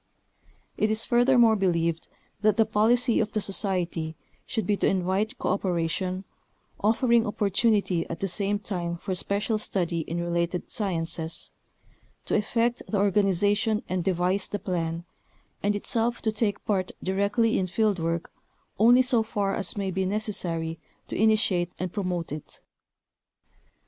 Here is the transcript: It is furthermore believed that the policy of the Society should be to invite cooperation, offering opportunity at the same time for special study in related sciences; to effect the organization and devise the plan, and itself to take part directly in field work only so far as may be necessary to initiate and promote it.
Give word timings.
It 0.77 0.89
is 0.89 1.05
furthermore 1.05 1.55
believed 1.55 2.07
that 2.41 2.57
the 2.57 2.65
policy 2.65 3.19
of 3.19 3.33
the 3.33 3.39
Society 3.39 4.15
should 4.47 4.65
be 4.65 4.75
to 4.77 4.87
invite 4.87 5.37
cooperation, 5.37 6.25
offering 6.79 7.27
opportunity 7.27 8.09
at 8.09 8.19
the 8.19 8.27
same 8.27 8.57
time 8.57 8.97
for 8.97 9.13
special 9.13 9.59
study 9.59 9.99
in 9.99 10.19
related 10.19 10.71
sciences; 10.71 11.51
to 12.25 12.33
effect 12.35 12.81
the 12.87 12.97
organization 12.97 13.83
and 13.87 14.03
devise 14.03 14.49
the 14.49 14.57
plan, 14.57 15.05
and 15.61 15.75
itself 15.75 16.19
to 16.23 16.31
take 16.31 16.65
part 16.65 16.93
directly 17.03 17.59
in 17.59 17.67
field 17.67 17.99
work 17.99 18.31
only 18.79 19.03
so 19.03 19.21
far 19.21 19.53
as 19.53 19.77
may 19.77 19.91
be 19.91 20.03
necessary 20.07 20.79
to 21.09 21.15
initiate 21.15 21.73
and 21.77 21.93
promote 21.93 22.31
it. 22.31 22.59